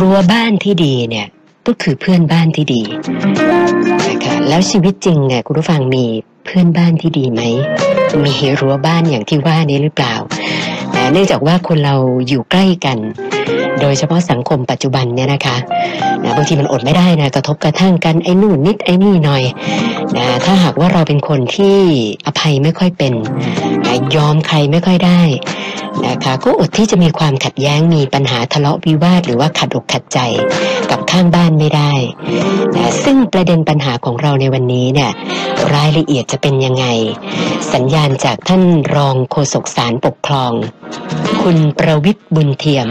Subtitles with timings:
[0.00, 1.26] รั้วบ้านที่ดีเนี่ย
[1.66, 2.82] ก็คือเพื่อนบ้านที่ดี
[4.08, 6.04] นะคะแล้วชีวิตจริงเนี่ยคุณผู้ฟังมี
[6.44, 7.42] เพื่อนบ้านที่ดีไหม
[8.24, 10.14] มีรั้วบ้านอย่างที่ว่านี้หรือเปล่า
[11.12, 11.96] เนื่องจากว่าคนเรา
[12.28, 12.98] อยู่ใกล้กัน
[13.80, 15.56] โดยเฉพาะสังคมปัจจุบันเนี่ยนะคะ
[16.22, 19.42] นะบางทีมันอดไม่ได้นะกระทบกระทั่งกันไอ้นู่นนิดไอ้นี่หน่อย
[20.16, 21.76] นะถ้าหากว่าเราเป็นคนที่
[22.26, 23.12] อภัยไม่ค่อยเป็น
[23.86, 25.20] นะยอมใครไม่ค่อยได้
[26.06, 30.18] นะคะก็อดที่จะมีความขัดแย้งมีปัญหาทะเลาะวิวาทหรือว่าขัดอกขัดใจ
[30.90, 31.92] กับข้างบ้านไม่ได้
[32.76, 35.10] นะซึ่งประเด็นปัญหาของเราในวันนี้เนี่ย
[35.74, 36.86] รายละเอียดจะเป็นยังไง
[37.74, 38.62] สัญญาณจากท่าน
[38.94, 40.52] รองโฆษกสารปกครอง
[41.42, 42.88] คุณประวิทย์บุญเทียม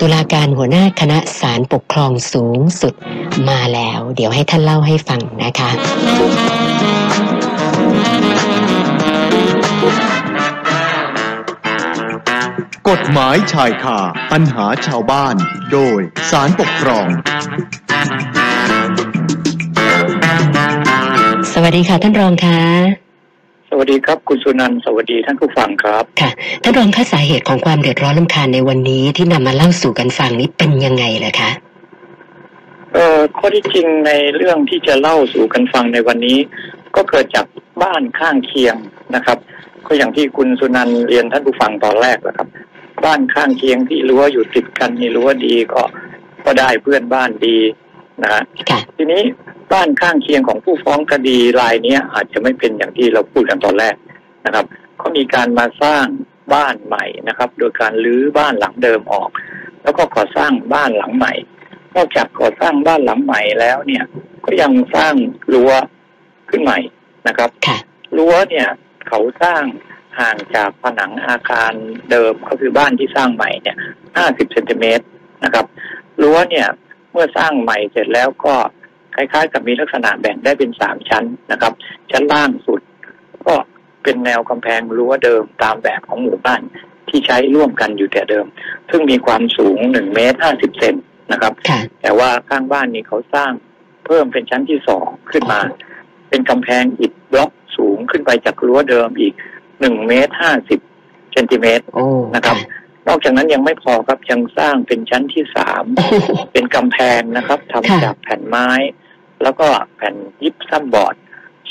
[0.00, 2.94] ตุลาการหัวหน้าคณะศาลปกครองสูงสุด
[3.48, 5.70] มาแล้ว เดี๋ยวให้ท่านเล่าให้ฟังนะคะ
[12.88, 13.98] กฎหมายชายคา
[14.32, 15.34] ปัญหาชาวบ้าน
[15.72, 16.00] โดย
[16.30, 17.08] สารปกครอง
[21.52, 23.05] สวัสดีค่ะท่านรองค่ะ
[23.68, 26.30] สวัสดีครับคุณสุนันท์สวัสดีท่านผู้ฟังครับ ค่ะ
[26.62, 31.50] ท่านรองคะสาเหตุของความเดือดร้อนลำคาญในวันนี้ที่นำมาเล่าสู่กันฟังนี้เป็นยังไงเลยคะ
[32.92, 36.38] เอ่อข้อที่จริงในเรื่องที่จะเล่าสู่กันฟังในวันนี้
[36.96, 37.46] ก็เกิดจาก
[37.82, 38.76] บ้านข้างเคียง
[39.14, 39.38] นะครับ
[39.86, 42.48] ก็อย่างที่คุณสุนันท์เรียนท่านผู้ฟังตอนแรกนะครับ
[43.04, 45.82] บ้านข้างเคียงที่รั้วอยู่ติดกันนี่รั้วดีก็
[46.44, 47.56] ก็ได้เพื่อนบ้านดี
[48.22, 49.22] นะฮะค่ะทีนี้
[49.72, 53.94] บ้านข้างเคียงของผู้ฟ้องคดีรายเนี้ยอาจจะไม่เป็นอย่างที่เราพูดกันตอนแรก
[54.46, 54.64] นะครับ
[54.98, 56.06] เขามีการมาสร้าง
[56.54, 59.28] บ้านใหม่นะครับ โดยการรื้อบ้านหลังเดิมออก
[59.82, 61.32] แล้วก็ก่อสร้างบ้านหลังใหม่
[61.94, 64.04] นอกจากก่อสร้างบ้านหลังใหม่แล้วเนี่ย
[64.44, 65.14] ก็ยังสร้าง
[65.52, 65.72] รั้ว
[66.50, 66.78] ขึ้นใหม่
[67.28, 67.78] นะครับค่ะ
[68.16, 68.68] รั้วเนี่ย
[69.08, 69.62] เขาสร้าง
[70.20, 71.72] ห่างจากผนังอาคาร
[72.10, 73.76] เดิมก็คือบ้านที่สร้างใหม่เนี่ย
[74.14, 75.04] 50 เซนติเมตร
[75.44, 75.66] นะครับ
[76.22, 76.66] รั้วเนี่ย
[77.12, 78.54] เมื่อสร้างใหม่เสร็จแล้วก็
[79.16, 81.72] คล้ายๆ กับมีลักษณะแบ่งได้เป็นสามชั้นนะครับ
[82.10, 82.80] ชั้นล่างสุด
[83.46, 83.54] ก็
[84.02, 86.62] เป็นแนวกำแพงรั้วเดิมตามแบบของหมู่บ้าน
[87.08, 88.46] ที่ใช้ร่วมกันอยู่แต่เดิม
[88.90, 90.94] ซึ่งมีความสูงหนึ่งเมตรห้าสิบเซน
[91.32, 93.52] นะครับค่ะแต่ว่าข้างบ้านนี้เขาสร้าง
[94.06, 95.60] เพิ่มเป็นชั้นที่สองขึ้นมา
[96.28, 99.34] เป็นกำแพงอิฐบล็อกสูงขึ้นไปจากรั้วเดิมอีก
[99.80, 100.80] หนึ่งเมตรห้าสิบ
[101.32, 102.56] เซนติเมตรโอ้นะครับ
[103.08, 105.84] นอกจากนั้นยังไม่พอครับยังสร้างเป็นชั้นที่สาม
[106.52, 108.68] เป็นกำแพงนะครับทำค่ะจากแผ่นไม้
[109.42, 109.66] แล้วก็
[109.96, 111.14] แผ่นยิปซัมบอร์ด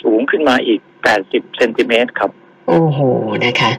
[0.02, 0.82] สูงขึ้นมาอีก
[1.20, 2.32] 80 เซนติเมตรครับ
[2.68, 3.00] โอ้โห
[3.46, 3.72] นะคะ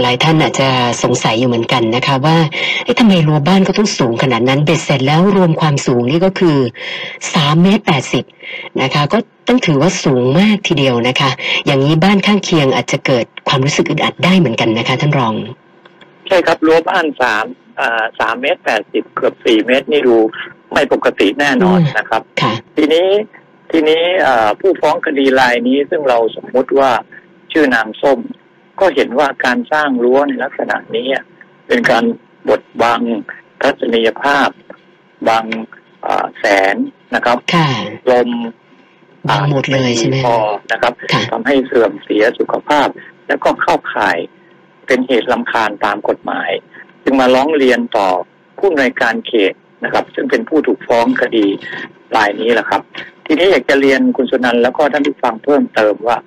[0.00, 0.68] หลายท่านอาจจะ
[1.02, 2.36] สงสัยอยู่เหมือนกันนะคะ ว่า
[2.84, 6.56] เอ๊ะทำไมรั้วบ้านก็ต้องสูงขนาดนั้นเบ็ดเสร็จแล้วรวมความสูงนี่ก็คือ
[7.34, 8.24] สามเมตรแปดสิบ
[8.82, 9.18] นะคะ ก็
[9.48, 11.30] ต้องถือว่าสูงมากทีเดียวนะคะ
[11.66, 15.34] อย่างนี้บ้านข้างเคียงอาจจะเกิดความรู้สึกอึดอัดได้เหมือนกันนะคะ ท่านรอง
[16.26, 17.44] ใช่ครับรั้วบ้านสาม
[17.80, 20.16] อ่าสามเมตรแปดสิบเกือบสี่เมตรนี่ดู
[20.74, 23.08] ไม่ปกติแน่นอนอืมนะครับค่ะทีนี้
[23.70, 26.90] ทีนี้อ่าผู้ฟ้องคดีรายนี้ซึ่งเราสมมุติว่า
[27.52, 28.18] ชื่อนางส้ม
[28.80, 31.24] ก็เห็นว่าการสร้างรั้วในลักษณะนี้อะ
[31.66, 32.04] เป็นการ
[32.48, 33.00] บดบัง
[33.62, 34.48] ทัศนียภาพ
[35.28, 35.44] บัง
[36.06, 36.74] อ่าแสง
[37.14, 37.70] นะครับค่ะ
[38.12, 38.30] ลม
[39.28, 40.36] บังหมดเลยใช่ไหมพอ
[40.72, 42.88] นะครับค่ะทำให้เสื่อมเสียสุขภาพ
[43.26, 44.18] แล้วก็เข้าข่าย
[44.86, 46.50] เป็นเหตุลำคาญตามกฎหมาย
[47.02, 48.08] จึงมาร้องเรียนต่อ
[48.58, 51.46] ผู้อำนวยการเขต นะครับ ซึ่งเป็นผู้ถูกฟ้องคดี
[52.16, 52.82] รายนี้แหละครับ
[53.26, 56.18] ทีนี้อยากจะเรียนคุณสุนันท์แล้วก็ท่านผู้ฟังเพิ่มเติมว่า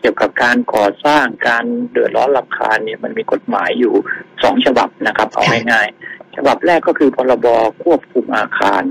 [0.00, 3.94] เกี่ยวกับการก่อสร้างการเดือดร้อนลำคาญเนี่ยมันมีกฎหมายอยู่
[4.42, 7.46] สองฉบับนะครับเอาง่ายๆฉบับแรกก็คือพรบ
[7.84, 8.82] ควบคุมอาคาร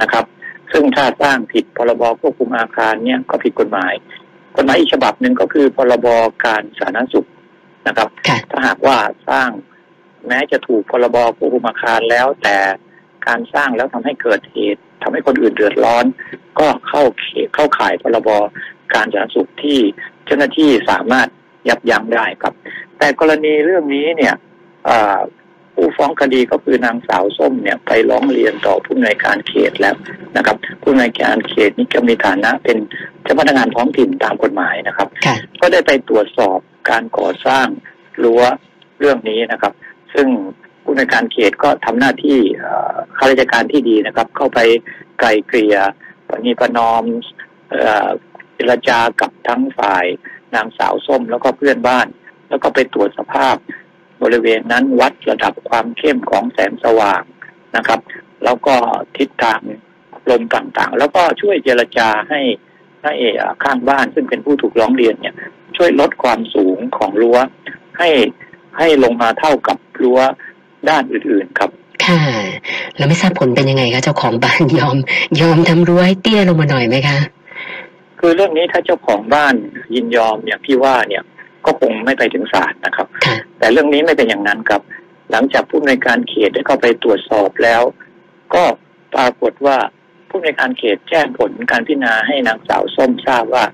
[0.00, 0.24] นะครับ
[0.72, 3.92] ซึ่งถ้าสร้างผิดพรบควบคุมอาคารเนี่ยก็ผิดกฎหมาย
[4.56, 6.06] กฎหมายอีกฉบับหนึ่งก็คือพรบ
[6.44, 7.28] การสาธารณสุข
[7.86, 8.98] นะครับค่ะถ้าหากว่า
[9.28, 9.50] สร้าง
[10.28, 12.56] แม้จะถูกพรบควบคุมอาคารแล้วแต่
[13.28, 16.04] การสร้างแล้วทำให้เกิดเหตุทำให้คนอื่นเดือดร้อน
[16.58, 18.28] ก็เข้าเขตเข้าข่ายพรบ
[18.94, 19.78] การสาธารณสุขที่
[20.24, 21.28] เจ้าหน้าที่สามารถ
[21.68, 22.54] ยับยั้งได้ครับ
[22.98, 24.34] แต่กรณีเรื่องนี้เนี่ย
[24.88, 25.18] อ่า
[25.74, 29.96] ผู้ฟ้องคดีก็คือนางสาวส้มเนี่ยไปร้องเรียนต่อผู้อำนวยการเขตแล้ว
[30.36, 32.78] นะครับ ผู้อำนวยการเขตนี่ก็มีฐานะเป็น
[33.22, 36.58] เจ้าพนักงานท้องถิ่นตามกฎหมายนะครับค่ะก็ได้ไปตรวจสอบ
[36.90, 37.66] การก่อสร้าง
[38.22, 38.42] รั้ว
[38.98, 39.72] เรื่องนี้นะครับ
[40.14, 40.28] ซึ่ง
[40.94, 42.38] ผู้ในการเขตก็ทำหน้าที่
[43.16, 44.58] ข้าราชการที่ดีนะครับ เข้าไป
[45.18, 45.76] ไกลเกลี่ย
[46.28, 47.04] ปณีประนอม
[48.54, 50.04] เจรจากับทั้งฝ่าย
[50.54, 52.06] นางสาวส้มแล้วก็เพื่อนบ้าน
[52.48, 53.56] แล้วก็ไปตรวจสภาพ
[54.22, 57.22] บริเวณนั้นวัดระดับความเข้มของแสงสว่าง
[57.76, 58.00] นะครับ
[58.44, 58.74] แล้วก็
[59.16, 59.60] ทิศทาง
[60.30, 62.40] ลมต่างๆ แล้วก็ช่วยเจรจาให้
[63.02, 65.34] ให้เออข้างบ้านซึ่งเป็นผู้ถูกร้องเรียนเนี่ย
[65.76, 67.38] ช่วยลดความสูงของรั้ว
[67.98, 68.10] ให้
[68.78, 70.20] ให้ลงมาเท่ากับรั้ว
[70.90, 71.70] ด้านอื่นๆครับ
[72.06, 72.20] ค่ะ
[72.96, 74.96] แล้วไม่ทราบผลเป็นยังไงคะเจ้าของบ้านยอม
[75.40, 77.18] ยอมทำรั้วให้เตี้ยลงมาหน่อยไหมคะ
[78.20, 79.54] คือเรื่องนี้ถ้าเจ้าของบ้าน
[79.94, 81.22] ยินยอมอย่างพี่ว่าเนี่ย
[81.66, 84.82] ก็คงไม่ไปถึงศาลนะครับค่ะแต่เรื่องนี้ไม่เป็นอย่างนั้นครับ
[85.30, 87.82] หลังจากผู้ในวยการเขตได้เข้าไปตรวจสอบแล้ว
[88.54, 88.64] ก็
[89.14, 89.76] ปรากฏว่า
[90.28, 93.64] ผู้ในวยการเขตแจ้งผลการพิจารณาให้นางสาวส้มทราบว่า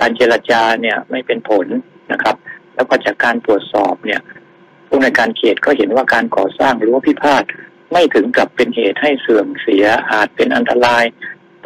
[0.00, 1.66] การเจรจาเนี่ยไม่เป็นผล
[2.12, 2.36] นะครับ
[2.74, 4.20] แล้วก็จากการตรวจสอบเนี่ย
[4.88, 7.42] ผู้ในวยการเขตก็เห็นว่าการก่อสร้างรั้วพิพาท
[7.92, 11.04] ไม่ถึงกับเป็นเหตุให้เสื่อมเสียอาจเป็นอันตราย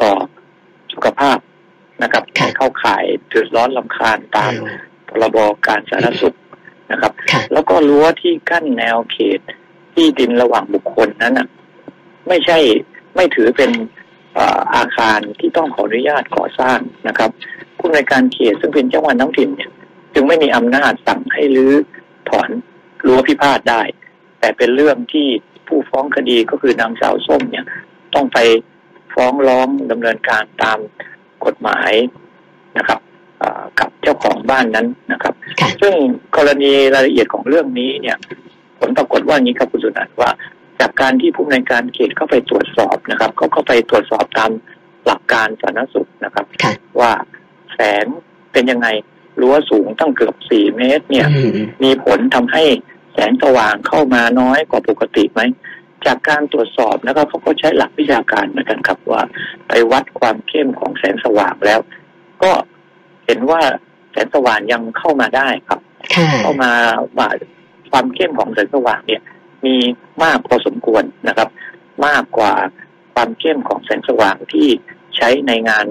[0.01, 0.11] ต่อ
[0.93, 1.37] สุขภาพ
[2.03, 4.51] นะครับค่ะไม่เข้าข่ายเดือดร้อนลำคาญตาม
[5.09, 5.37] พรบ
[5.67, 6.37] การสาธารณสุข
[6.91, 9.39] นะครับค่ะแล้วก็รั้วที่กั้นแนวเขต
[9.93, 11.47] ที่ดินระหว่างบุคคลนั้นน่ะ
[12.27, 12.57] ไม่ใช่
[13.15, 13.71] ไม่ถือเป็น
[14.33, 17.29] เอ่ออาคารที่ต้องขออนุญาตก่อสร้างนะครับ
[17.77, 19.71] ผู้ในวยการเขตซึ่งเป็นเจ้าหน้าที่ท้องถิ่นเนี่ย
[20.13, 21.92] จึงไม่มีอำนาจสั่งให้รื้อถอน
[23.13, 23.81] รั้วพิพาทได้
[24.39, 25.27] แต่เป็นเรื่องที่
[25.67, 27.65] ผู้ฟ้องคดีก็คือนางสาวส้มเนี่ย
[28.15, 28.39] ต้องไป
[29.13, 30.79] ฟ้องร้องดำเนินการตาม
[31.45, 31.91] กฎหมาย
[32.77, 32.99] นะครับ
[33.39, 35.93] เอ่อกับเจ้าของบ้านนั้นนะครับค่ะซึ่ง
[36.37, 38.17] กรณีรายละเอียดของเรื่องนี้เนี่ย
[38.79, 40.31] ผลปรากฏว่าอย่างนี้ครับคุณสุนันท์ว่า
[40.79, 44.51] จากการที่ผู้ในวยการเขตเข้าไปตรวจสอบนะครับเขาเข้าไปตรวจสอบตาม
[45.05, 47.11] หลักการสาธารณสุขนะครับค่ะว่า
[47.73, 48.05] แสง
[48.53, 48.87] เป็นยังไง
[49.41, 51.51] รั้วสูงตั้งเกือบสี่เมตร เนี่ยอืม
[51.83, 52.63] มีผลทำให้
[53.13, 55.41] แสงสว่างเข้ามาน้อยกว่าปกติไหม
[56.05, 59.23] จากการตรวจสอบนะครับเขาก็ใช้หลักวิชาการเหมือนกันครับว่า
[59.67, 61.79] ไปวัดความเข้มของแสงสว่างแล้ว
[62.43, 62.51] ก็
[63.25, 63.61] เห็นว่า
[64.11, 65.79] แสงสว่างยังเข้ามาได้ครับ
[66.13, 66.71] ค่ะเข้ามา
[67.17, 67.27] ว่า
[67.91, 69.21] ความเข้มของแสงสว่างเนี่ย
[69.65, 69.75] มี
[70.23, 71.49] มากพอสมควรนะครับ
[72.07, 72.53] มากกว่า
[73.13, 74.67] ความเข้มของแสงสว่างที่
[75.15, 75.85] ใช้ในงาน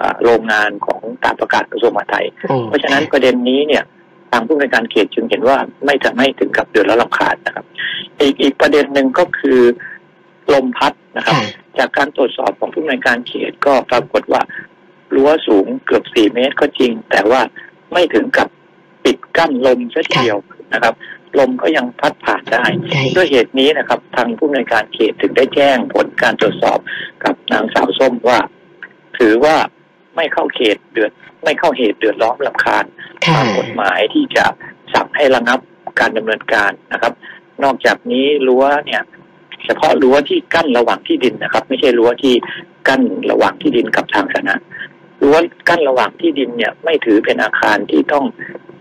[0.00, 3.84] อ่าโรงงานของตามประกาศกระทรวงมหาดไทยโอ้เพราะฉะนั้นประเด็นนี้เนี่ย
[4.30, 7.66] ทางผู้ในวยการเขตจึงเห็นว่าไม่ทำให้ถึงกับเดือดร้อนรำคาญนะครับ
[8.20, 9.60] อีกอีกประเด็นหนึ่งก็คือ
[10.52, 14.42] ลมพัดนะครับค่ะจากการตรวจสอบของผู้ในวยการเขตก็ปรากฏว่า
[15.14, 17.40] รั้วสูงเกือบสี่เมตรก็จริง แต่ว่า
[17.92, 18.48] ไม่ถึงกับ
[19.04, 20.38] ปิดกั้นลมซะทีเดียว
[20.72, 20.94] นะครับ
[21.38, 26.78] ลมก็ยังพัดผ่านได้ใช่ด้วยเหตุนี้นะครับ ทางผู้ในวยการเขตถึงได้แจ้งผลการตรวจสอบ
[27.24, 28.38] กับนางสาวส้มว่า
[29.18, 29.56] ถือว่า
[30.16, 31.12] ไม่เข้าเขตเดือด
[31.44, 32.84] ไม่เข้าเหตุเดือดร้อนลำคาญ
[33.26, 34.44] ค่ะตามกฎหมายที่จะ
[34.94, 35.58] สั่งให้ระงับ
[36.00, 37.12] การดำเนินการนะครับ
[37.64, 39.02] นอกจากนี้รั้วเนี่ย
[39.64, 42.34] เฉพาะรั้วที่กั้นระหว่างที่ดินนะครับ ไม่ใช่รั้วที่
[42.88, 44.54] กั้นระหว่างที่ดินกับทางสาธารณะ
[45.22, 45.36] รั้ว
[45.68, 48.24] กั้นระหว่างที่ดินเนี่ย ไม่ถือเป็นอาคารที่ต้อง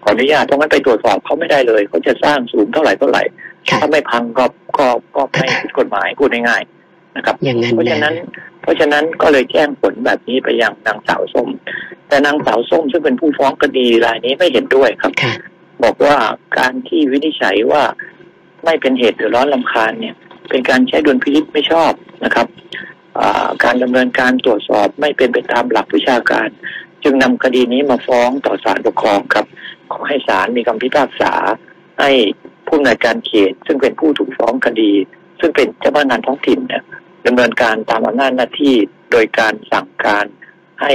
[0.03, 3.23] ขออนุญาตเพราะงั้นไปตรวจสอบเขาไม่ได้เลยเขาจะสร้างสูงเท่าไหร่เท่าไหร่
[3.69, 4.45] ค่ะถ้าไม่พังก็
[4.77, 6.84] ก็ก็ไม่ผิดกฎหมายพูดง่ายๆ
[7.15, 8.15] นะครับอย่างนั้นเพราะฉะนั้น
[8.61, 11.49] เพราะฉะนั้นก็เลยแจ้งผลแบบนี้ไปยังนางสาวส้ม
[12.07, 15.33] แต่นางสาวส้มซึ่งเป็นผู้ฟ้องคดีรายนี้ไม่เห็นด้วยครับค่ะ
[15.83, 16.15] บอกว่า
[16.57, 17.83] การที่วินิจฉัยว่า
[18.65, 20.15] ไม่เป็นเหตุเดือดร้อนลำคาญเนี่ย
[20.49, 21.91] เป็นการใช้ดุลพินิจไม่ชอบ
[22.25, 22.47] นะครับ
[23.19, 26.47] อ่าการดำเนินการตรวจสอบไม่เป็นไปตามหลักวิชาการ
[27.03, 29.45] จึงนำคดีนี้มาฟ้องต่อศาลปกครองครับ
[29.91, 31.33] ขอให้ศาลมีคำพิพากษา
[31.99, 32.11] ให้
[32.67, 34.91] ผู้อำนวยการเขต ซึ่งเป็นผู้ถูกฟ้องคดี
[35.39, 36.83] ซึ่งเป็นเจ้าพนักงานท้องถิ่นเนี่ย
[37.25, 38.75] ดำเนินการตามอำนาจหน้าที่
[39.11, 40.25] โดยการสั่งการ
[40.81, 40.93] ให้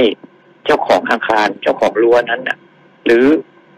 [0.64, 2.58] เจ้าของอาคารเจ้าของรั้วนั้นน่ะ
[3.04, 3.26] หรือ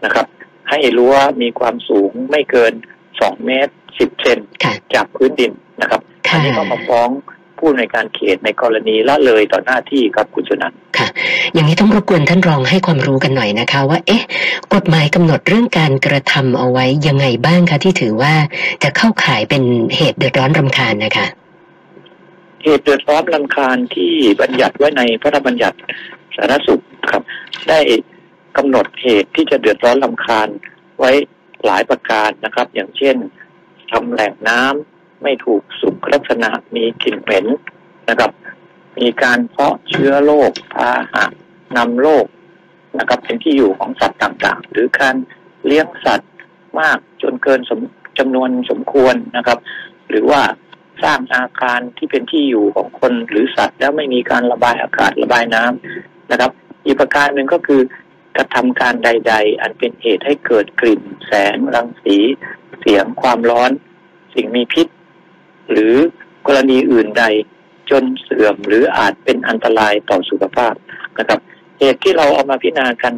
[0.05, 0.25] นะครับ
[0.69, 2.73] ให้รั้วมีความสูงไม่เกิน
[3.19, 5.51] สองเมตรสิบเซนค่ะจากพื้นดิน
[5.81, 7.09] นะครับอัค่ะนนี้ก็มาฟ้อง
[7.59, 11.07] ผู้ในวยการเขตในกรณีละเลยต่อหน้าที่ครับคุณสุนันท์ค่ะ
[11.53, 14.23] อย่างนี้ต้องรบกวนท่านรองให้ความรู้กันหน่อยนะคะ ว่า เอ๊ะ
[14.73, 18.33] กฎหมายกำหนดเรื่องการกระทำเอาไว้ยังไงบ้างคะที่ถือว่า
[18.83, 19.63] จะเข้าข่ายเป็น
[19.95, 21.25] เหตุเดือดร้อนรำคาญนะคะ
[22.63, 25.77] เหตุเดือดร้อนลำคาญที่บัญญัติไว้ในพระราชบัญญัติ
[26.35, 27.23] สาธารณสุขครับ
[27.69, 27.79] ได้
[28.57, 30.47] กำหนดเหตุที่จะเดือดร้อนลำคาญ
[30.99, 31.11] ไว้
[31.65, 33.15] หลายประการนะครับ อย่างเช่น
[33.91, 37.45] ทำแหล่งน้ำไม่ถูกสุขลักษณะมีกลิ่นเหม็น
[38.09, 38.31] นะครับ
[38.99, 41.25] มีการเพาะเชื้อโรคพาหะ
[41.77, 42.25] นำโรค
[42.99, 45.15] นะครับ เป็นที่อยู่ของสัตว์ต่างๆ หรือการ
[45.65, 46.31] เลี้ยงสัตว์
[46.79, 47.79] มากจนเกินสม
[48.19, 49.59] จำนวนสมควรนะครับ
[50.09, 50.41] หรือว่า
[51.03, 56.51] สร้างอาคารที่เป็นที่อยู่ของคนหรือสัตว์ แล้วไม่มีการระบายอากาศระบายน้ำนะครับ
[56.85, 57.81] อีกประการหนึ่งก็คือ
[58.37, 62.17] กระทำการใด ๆ อันเป็นเหตุให้เกิดกลิ่น แสงรังสี
[62.79, 63.71] เสียงความร้อน
[64.33, 64.87] สิ่งมีพิษ
[65.71, 65.95] หรือ
[66.47, 67.23] กรณีอื่นใด
[67.89, 70.73] จนเสื่อมหรืออาจเป็นอันตรายต่อสุขภาพ
[71.19, 71.39] นะครับ
[71.79, 73.13] เหตุที่เราเอามาพิจารณากัน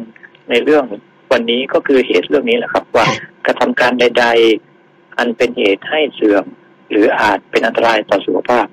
[0.50, 0.84] ในเรื่อง
[1.32, 3.16] วันนี้ก็คือเหตุเรื่องนี้แหละครับ ว่าค่ะ
[3.46, 4.26] กระทำการใด
[4.72, 6.44] ๆ อันเป็นเหตุให้เสื่อม
[6.90, 8.66] หรืออาจเป็นอันตรายต่อสุขภาพ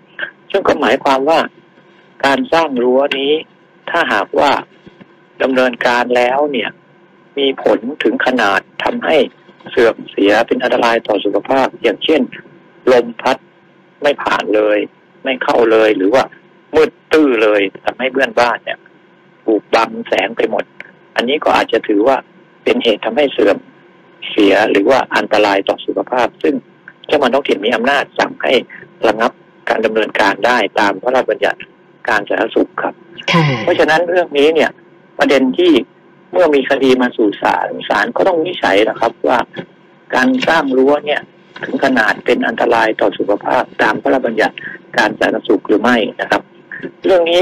[0.51, 1.39] ซึ่งก็หมายความว่า
[2.25, 3.33] การสร้างรั้วนี้
[3.89, 4.51] ถ้าหากว่า
[5.41, 6.69] ดำเนินการแล้วเนี่ย
[7.37, 9.17] มีผลถึงขนาดทำให้
[9.69, 12.21] เสื่อมเสียเป็นอันตรายต่อสุขภาพ อย่างเช่น
[12.91, 13.37] ลมพัด
[14.01, 14.77] ไม่ผ่านเลย
[15.23, 16.23] ไม่เข้าเลย หรือว่า
[16.75, 18.79] มืดตื้อเลยทำให้เพื่อนบ้านเนี่ย
[19.45, 20.63] ถูกบังแสงไปหมด
[21.15, 22.17] อันนี้ก็อาจจะถือว่า
[22.63, 23.57] เป็นเหตุทำให้เสื่อม
[24.29, 26.55] เสียหรือว่าอันตรายต่อสุขภาพ ซึ่ง
[27.07, 28.53] เจ้ามันต้องถิ่นมีอำนาจสั่งให้
[29.07, 29.31] ระงับ
[29.69, 31.59] การดำเนินการได้ตามพระราชบัญญัติ
[32.09, 32.93] การสาธารณสุขครับ
[33.31, 34.69] ค่ะเพราะฉะนั้นเรื่องนี้เนี่ย
[35.19, 35.71] ประเด็นที่
[36.31, 39.39] เมื่อมีคดีมาสู่ศาลศาลก็ต้องวินิจฉัยนะครับว่า
[40.15, 41.21] การสร้างรั้วเนี่ย
[41.65, 44.55] ถึงขนาดเป็นอันตรายต่อสุขภาพตามพระราชบัญญัติ
[44.97, 46.41] การสาธารณสุขหรือไม่นะครับ
[47.05, 47.41] เรื่องนี้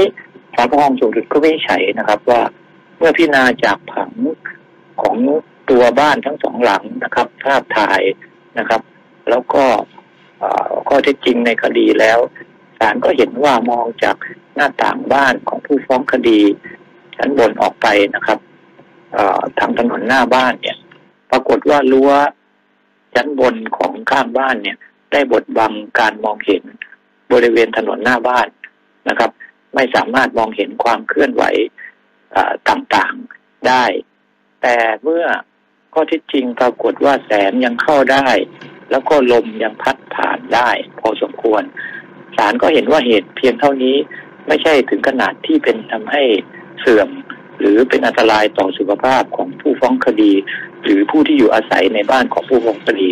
[0.54, 2.42] ศาลปกครองสูงสุดก็วินิจฉัยนะครับ ว่า
[2.98, 4.10] เมื่อพิจารณาจากผัง
[5.02, 5.16] ของ
[5.70, 8.00] ตัวบ้านทั้งสองหลังนะครับ ภาพถ่าย
[8.58, 8.80] นะครับ
[9.30, 9.64] แล้วก็
[10.88, 12.18] ข้อเท็จจริงในคดีแล้ว
[12.78, 14.16] ศาลก็เห็นว่ามองจาก
[14.54, 16.40] หน้าต่างบ้านของผู้ฟ้องคดี
[17.16, 18.38] ชั้นบนออกไปนะครับ
[19.58, 20.76] ทางถนนหน้าบ้านเนี่ย
[21.30, 22.10] ปรากฏว่ารั้ว
[23.14, 24.76] ชั้นบนของข้างบ้านเนี่ย
[25.12, 26.62] ได้บดบังการมองเห็น
[27.32, 28.46] บริเวณถนนหน้าบ้าน
[29.08, 29.30] นะครับ
[29.74, 31.42] ไม่สามารถมองเห็นความเคลื่อนไหว
[32.68, 33.84] ต่างๆได้
[34.62, 35.24] แต่เมื่อ
[35.92, 38.26] ข้อเที่จริงปรากฏว่าแสงยังเข้าได้
[38.92, 40.70] แล้วก็ลมยังพัดผ่านได้
[41.00, 41.62] พอสมควร
[42.36, 43.96] ศาลก็เห็นว่าเหตุเพียงเท่านี้
[44.46, 46.22] ไม่ใช่ถึงขนาดที่เป็นทำให้
[46.80, 47.08] เสื่อม
[47.58, 50.32] หรือเป็นอันตรายต่อสุขภาพของผู้ฟ้องคดี
[50.82, 53.08] หรือผู้ที่อยู่อาศัยในบ้านของผู้ฟ้องคดี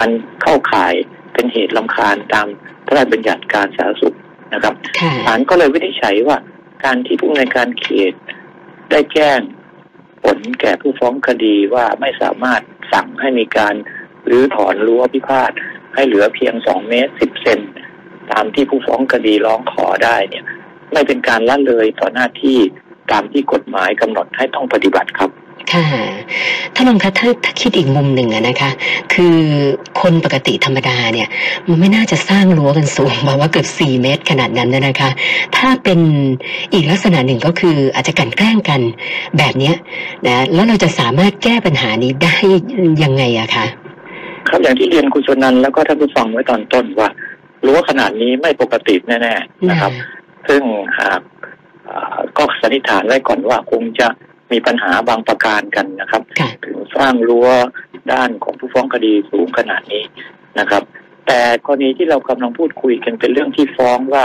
[0.00, 0.10] อัน
[0.42, 0.94] เข้าข่าย
[1.32, 2.46] เป็นเหตุลำคาญตาม
[2.86, 4.16] พระราชบัญญัติการสาธารณสุข
[4.54, 6.38] นะครับค่ะศาลก็เลยวินิจฉัยว่า
[6.84, 8.12] การที่ผู้ในวยการเขต
[8.90, 9.40] ได้แจ้ง
[10.22, 12.62] ผลแก่ผู้ฟ้องคดีว่าไม่สามารถ
[12.92, 13.74] สั่งให้มีการ
[14.28, 15.52] หรือถอนรั้วพิพาท
[15.94, 17.60] ให้เหลือเพียงสองเมตรสิบเซน
[18.30, 20.44] ตามที่ผู้ฟ้องคดีร้องขอได้เนี่ย
[20.92, 22.58] ไม่เป็นการละเลยต่อหน้าที่
[23.12, 25.30] ตามที่กฎหมายกำหนดให้ต้องปฏิบัติครับ
[25.72, 25.86] ค่ะ
[26.74, 28.70] ท่านรองคะถ้าถ้าคิดอีกมุมหนึ่งนะคะ
[29.14, 29.36] คือ
[30.00, 31.28] คนปกติธรรมดาเนี่ย
[31.68, 35.10] มันไม่น่าจะสร้างรั้วกันสูงแบบว่าเกือบสี่เมตรขนาดนั้นนะนะคะ
[35.56, 36.00] ถ้าเป็น
[36.74, 38.80] อีกลักษณะหนึ่งก็คืออาจจะกันแกล้งกัน
[39.38, 39.74] แบบเนี้ย
[40.26, 42.36] นะแล้วเราจะสามารถแก้ปัญหานี้ได้
[43.02, 43.66] ยังไงอะคะ
[44.50, 47.08] ครับอย่างที่เรียนคุณชนันท์แล้วก็ท่านผู้ฟังไว้ตอนต้นว่า
[47.66, 49.92] รั้วขนาดนี้ไม่ปกติแน่ๆนะครับ
[50.48, 50.62] ซึ่ง
[50.98, 51.20] หาก
[51.84, 54.08] เอ่อก็สันนิษฐานไว้ก่อนว่าคงจะ
[54.52, 57.48] มีปัญหาบางประการกันนะครับค่ะถึงสร้างรั้ว
[58.12, 60.04] ด้านของผู้ฟ้องคดีสูงขนาดนี้
[60.58, 60.82] นะครับ
[61.26, 64.24] แต่กรณีที่เรากำลังพูดคุยกันเป็นเรื่องที่ฟ้องว่า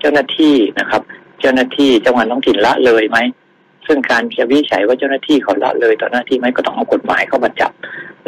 [0.00, 1.02] เจ้าหน้าที่นะครับ
[1.40, 3.18] เจ้าหน้าที่จังหวัดท้องถิ่นละเลยไหม
[3.86, 7.72] ซึ่งการจะวินิจฉัยว่าเจ้าหน้าที่เขาละเลยต่อหน้าที่ไหมก็ต้องเอากฎหมายเข้ามาจับ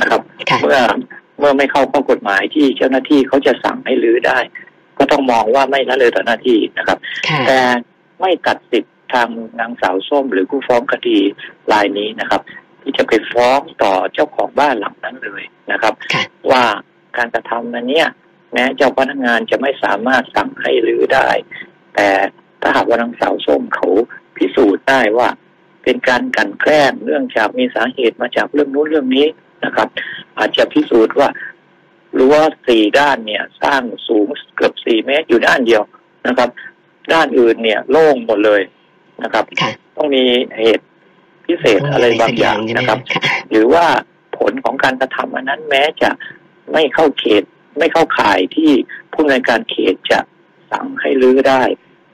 [0.00, 0.78] นะครับค่ะเมื่อ
[1.38, 4.38] เมื่อไม่เข้าข้อกฎหมายที่เจ้าหน้าที่เขาจะสั่งให้รื้อได้
[4.98, 7.58] ก็ต้องมองว่าไม่ละเลยต่อหน้าที่นะครับค่ะแต่
[8.20, 9.28] ไม่ตัดสิทธิ์ทาง
[9.60, 11.18] นางสาวส้ม หรือผู้ฟ้องคดี
[11.72, 12.40] รายนี้นะครับ
[12.82, 15.42] ที่จะไปฟ้องต่อเจ้าของบ้านหลังนั้นเลย
[15.72, 16.64] นะครับค่ะว่า
[17.16, 18.08] การกระทำนั้นเนี่ย
[18.52, 21.28] แม้เจ้าพนักงานจะไม่สามารถสั่งให้รื้อได้
[21.94, 22.08] แต่
[22.62, 23.88] ถ้าหากว่านางสาวส้มเขา
[24.36, 25.28] พิสูจน์ได้ว่า
[25.82, 29.26] เป็นการกลันแกล้งเนื่องจากมีสาเหตุมาจากเรื่องนู้นเรื่องนี้
[29.64, 29.88] นะครับ
[30.38, 31.28] อาจจะพิสูจน์ว่า
[32.18, 32.36] รั้ว
[32.66, 35.82] สี่ด้านเนี่ย สร้างสูงเกือบสี่เมตรอยู่ด้านเดียว
[36.28, 36.48] นะครับ
[37.12, 38.62] ด้านอื่นเนี่ยโล่งหมดเลย
[39.22, 40.24] นะครับค่ะต้องมี
[40.58, 40.86] เหตุ
[41.46, 43.84] พิเศษอะไรบางอย่างใช่ไหมนะครับค่ะหรือว่า
[44.36, 46.10] ผลของการกระทำอันนั้นแม้จะ
[46.72, 47.42] ไม่เข้าเขต
[47.78, 48.70] ไม่เข้าข่ายที่
[49.12, 50.20] ผู้ในวยการเขตจะ
[50.70, 51.62] สั่งให้รื้อได้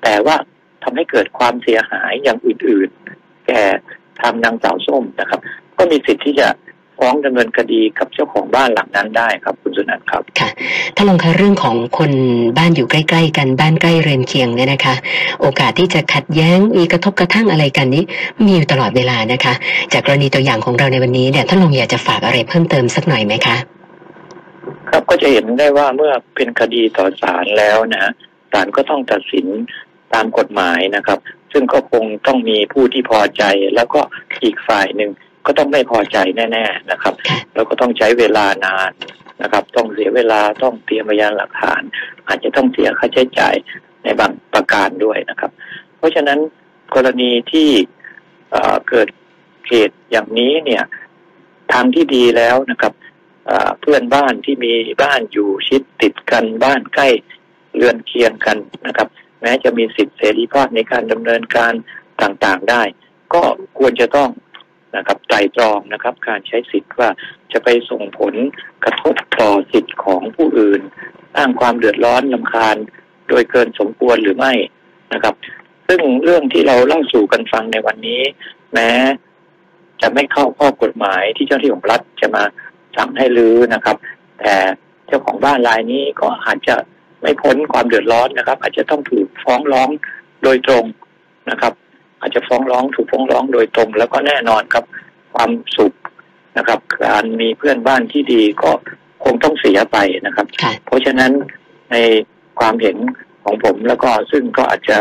[0.03, 0.37] แต่ว่า
[0.83, 3.63] ทำให้เกิดความเสียหายอย่างอื่น ๆ แก่
[4.21, 5.41] ทางนางสาวส้มนะครับ
[5.77, 6.49] ก็มีสิทธิ์ที่จะ
[6.99, 10.49] ฟ้องดำเนินคดีกับเจ้าของบ้านหลังนั้นได้ครับ คุณสุนันท์ครับค่ะ
[10.97, 12.13] ถ้าลองคะเรื่องของคน
[12.59, 14.95] บ้านอยู่ใกล้ ๆ กันบ้านใกล้เรือนเคียงเนี่ยนะคะ
[15.41, 18.05] โอกาสที่จะขัดแย้งมีกระทบกระทั่งอะไรกันนี้
[18.45, 19.55] มีอยู่ตลอดเวลานะคะ
[19.93, 23.57] จากกรณีตัวอย่างของเราในวันนี้เนี่ยท่านลองอยากจะฝากอะไรเพิ่มเติมสักหน่อยไหมคะ
[24.91, 28.13] ครับก็จะเห็นได้ว่าเมื่อเป็นคดีต่อศาลแล้วนะฮะ
[28.53, 29.47] ศาลก็ต้องตัดสิน
[30.15, 31.19] ตามกฎหมายนะครับ
[31.53, 33.43] ซึ่งก็คงต้องมีผู้ที่พอใจ
[33.75, 34.01] แล้วก็
[34.45, 35.11] อีกฝ่ายหนึ่ง
[35.47, 38.91] ก็ต้องไม่พอใจแน่ ๆนะครับค่ะแล้วก็ต้องใช้เวลานาน
[39.43, 41.83] นะครับ ต้องเสียเวลาต้องเตรียมพยานหลักฐาน
[42.29, 43.55] อาจจะต้องเสียค่าใช้จ่าย
[44.05, 45.51] ในบางประการด้วยนะครับ
[45.99, 46.39] เพราะฉะนั้น
[46.95, 47.69] กรณีที่
[48.51, 49.09] เอ่อเกิด
[49.69, 50.85] เหตุอย่างนี้เนี่ย
[51.73, 52.93] ทางที่ดีแล้วนะครับ
[53.47, 54.73] เอ่อเพื่อนบ้านที่มี
[55.03, 57.09] บ้านอยู่ชิดติดกันบ้านใกล้
[57.77, 59.09] เรือนเคียงกันนะครับ
[59.41, 61.73] แม้จะมีสิทธิเสรีภาพในการดำเนินการ
[62.23, 62.83] ต่างๆได้
[63.35, 63.43] ก็
[63.79, 64.31] ควรจะต้อง
[64.97, 67.09] นะครับไตรตรองนะครับ การใช้สิทธิ์ว่า
[67.53, 68.35] จะไปส่งผล
[68.85, 70.83] กระทบต่อสิทธิ์ของผู้อื่น
[71.35, 72.77] สร้างความเดือดร้อนลำคาญ
[73.29, 74.53] โดยเกินสมควรหรือไม่
[75.13, 75.35] นะครับ
[75.89, 78.21] ซึ่งเรื่องที่เราเล่าสู่กันฟังในวันนี้
[78.73, 78.91] แม้
[80.03, 82.43] จะไม่เข้าข้อกฎหมายที่เจ้าหน้าที่ของรัฐจะมา
[82.97, 83.97] สั่งให้รื้อนะครับ
[84.41, 84.55] แต่
[85.07, 86.77] เจ้าของบ้านรายนี้ก็อาจจะ
[87.21, 89.89] ไม่พ้นความเดือดร้อนนะครับ อาจจะต้องถูกฟ้องร้อง
[90.43, 90.85] โดยตรง
[91.51, 91.73] นะครับ
[92.25, 94.85] อาจจะฟ้องร้องถูกฟ้องร้องโดยตรง แล้วก็แน่นอนครับ
[95.35, 95.93] ความสุข
[96.59, 98.71] นะครับ การมีเพื่อนบ้านที่ดีก็
[99.25, 101.33] คงต้องเสียไปนะครับค่ะเพราะฉะนั้น
[101.93, 101.97] ใน
[102.59, 102.97] ความเห็น
[103.45, 104.97] ของผมแล้วก็ซึ่งก็อาจจะ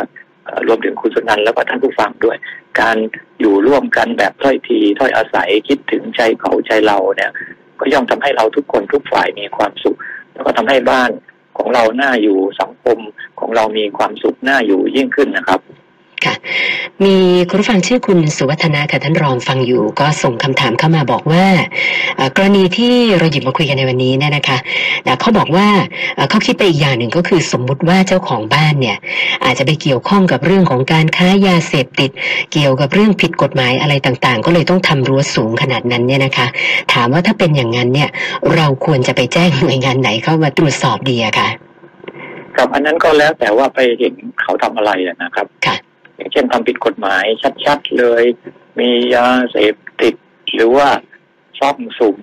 [0.45, 2.37] เอ่อรวมถึงคุณสุนันท์แล้วก็ท่านผู้ฟังด้วย
[2.79, 2.97] การ
[3.39, 7.31] อยู่ร่วมกันแบบถ้อยทีถ้อยอาศัยคิดถึงใจเขาใจเราเนี่ย
[7.79, 9.97] ก็ย่อมทำให้เราทุกคนทุกฝ่ายมีความสุข
[10.33, 11.11] แล้วก็ทำให้บ้าน
[11.57, 12.97] ของเราหน้าอยู่สังคม
[13.39, 15.59] ของเรามีความสุขหน้าอยู่ยิ่งขึ้นนะครับ
[17.05, 17.15] มี
[17.49, 21.45] คุณผู้ฟังชื่อคุณสุวัฒนาค่ะท่านรองฟังอยู่ ก็ส่งคำถามเข้ามาบอกว่า
[22.17, 24.57] เอ่อกรณีที่เราหยิบมาคุยกันในวันนี้เนี่ยนะคะ
[25.07, 25.67] นะเขาบอกว่า
[26.15, 28.97] เอ่อเขาคิดไปอีกอย่างหนึ่งก็คือสมมุติว่าเจ้าของบ้านเนี่ย
[29.45, 32.11] อาจจะไปเกี่ยวข้องกับเรื่องของการค้ายาเสพติด
[32.53, 36.47] เกี่ยวกับเรื่องผิดกฎหมายอะไรต่างๆ ก็เลยต้องทำรั้วสูงขนาดนั้นเนี่ยนะคะ
[36.93, 38.09] ถามว่าถ้าเป็นอย่างนั้นเนี่ย
[38.55, 41.49] เราควรจะไปแจ้งหน่วยงานไหนเข้ามาตรวจสอบดีอะคะ
[42.57, 45.75] กับอันนั้นก็แล้วแต่ว่าไปเห็นเขาทำอะไรอะนะครับค่ะ
[46.15, 47.23] อย่างเช่นทำผิดกฎหมาย
[47.65, 48.23] ชัดๆเลย
[48.79, 50.15] มียาเสพติด
[50.53, 50.87] หรือว่า
[51.59, 52.19] ซ่องสุม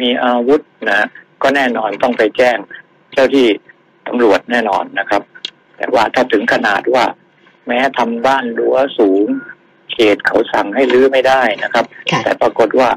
[0.00, 0.60] มีอาวุธ
[0.90, 1.08] นะ
[1.42, 2.58] ก็แน่นอนต้องไปแจ้ง
[3.12, 3.46] เจ้าที่
[4.06, 5.22] ตำรวจแน่นอนนะครับ
[5.76, 7.04] แต่ว่าถ้าถึงขนาดว่า
[7.66, 9.26] แม้ทำบ้านรั้วสูง
[9.92, 12.90] เขตเขาสั่งให้รื้อไม่ได้นะครับค่ะแต่ปรากฏว่า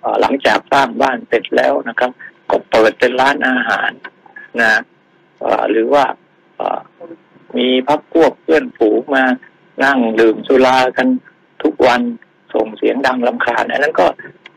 [0.00, 2.10] เอ่อหลังจากสร้างบ้านเสร็จแล้วนะครับ
[2.50, 3.90] ก็เปิดเป็นร้านอาหาร
[4.60, 4.72] นะ
[5.40, 6.04] เอ่อหรือว่า
[6.56, 6.80] เอ่อ
[7.56, 9.24] มีพักพวกเพื่อนฝูงมา
[9.84, 11.08] นั่งดื่มสุรากัน
[11.62, 12.00] ทุกวัน
[12.54, 14.06] ส่งเสียงดังลำคาญอันนั้นก็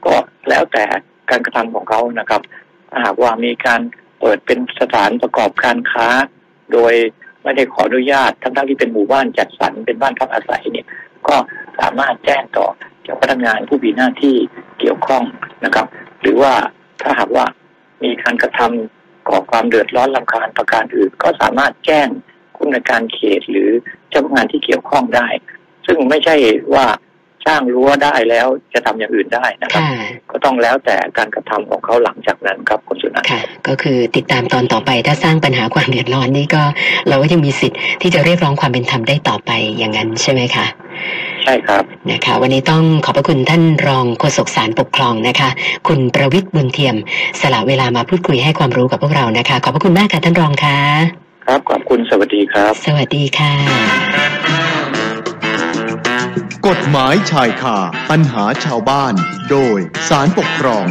[0.05, 0.15] ก็
[0.49, 0.85] แล้วแต่
[1.29, 2.41] การกระทำของเขานะครับ
[2.89, 3.81] ถ้าหากว่ามีการ
[4.19, 6.07] เปิดเป็นสถานประกอบการค้า
[6.73, 6.93] โดย
[7.43, 10.87] ไม่ได้ขออนุญาตทั้งๆที่เป็นหมู่บ้านจัดสรรเป็นบ้านพักอาศัยเนี่ย
[11.27, 11.35] ก็
[11.79, 12.67] สามารถแจ้งต่อ
[13.03, 14.35] เจ้าพนักงานผู้มีหน้าที่
[14.79, 15.23] เกี่ยวข้อง
[15.65, 15.87] นะครับ
[16.21, 16.53] หรือว่า
[17.01, 17.45] ถ้าหากว่า
[18.03, 22.07] มีการกระทำก่อความเดือดร้อนลำคาญประการอื่น ก็สามารถแจ้ง
[22.55, 23.69] ผู้ในวยการเขตหรือ
[24.09, 25.27] เจ้าพนักงานที่เกี่ยวข้องได้
[25.85, 26.35] ซึ่งไม่ใช่
[26.73, 26.85] ว่า
[27.47, 29.83] สร้างรั้วได้แล้วจะทำอย่างอื่นได้นะครับ
[30.31, 36.63] ก็ต้องแล้วแต่การกระทำของเขาหลังจากนั้นครับคุณสุนันท์ค่ะ ก็คือติดตามตอนต่อไปถ้าสร้างปัญหาความเดือดร้อนนี่ก็
[37.09, 40.65] เราก็ยังมีสิทธิ์ที่จะเรียกร้องความเป็นธรรมได้ต่อไปอย่างนั้นใช่ไหมคะ
[41.43, 45.49] ใช่ครับนะคะวันนี้ต้องขอบพระคุณท่านรองโฆษกสารปกครองนะคะ
[45.87, 46.95] คุณประวิทย์บุญเทียม
[47.41, 53.53] สละเวลามาพูดคุยให้ความรู้กับพวกเรานะคะ ขอบพระคุณมากค่ะท่านรองค่ะ ครับขอบคุณสวัสดีครับ สวัสดีค่ะ
[56.67, 57.77] กฎหมายชายคา
[58.09, 59.13] ปัญหาชาวบ้าน
[59.49, 60.85] โดยสารปกครอง